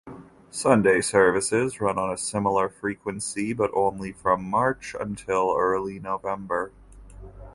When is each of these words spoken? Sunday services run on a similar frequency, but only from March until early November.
Sunday 0.49 0.99
services 0.99 1.79
run 1.79 1.99
on 1.99 2.09
a 2.09 2.17
similar 2.17 2.69
frequency, 2.69 3.53
but 3.53 3.69
only 3.75 4.11
from 4.11 4.43
March 4.43 4.95
until 4.99 5.55
early 5.55 5.99
November. 5.99 6.71